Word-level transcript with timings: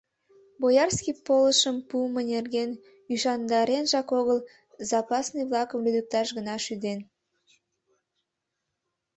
Боярский 0.61 1.15
полышым 1.25 1.77
пуымо 1.89 2.21
нерген 2.31 2.69
ӱшандаренжак 3.13 4.09
огыл, 4.19 4.39
запасный-влакым 4.89 5.79
лӱдыкташ 5.85 6.27
гына 6.37 6.55
шӱден. 6.65 6.99